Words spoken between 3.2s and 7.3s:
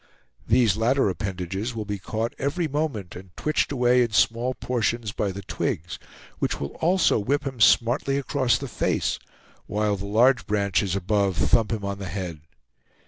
twitched away in small portions by the twigs, which will also